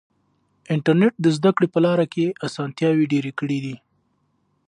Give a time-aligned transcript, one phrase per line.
[0.73, 3.75] انټرنیټ د زده کړې په لاره کې اسانتیاوې ډېرې کړې دي.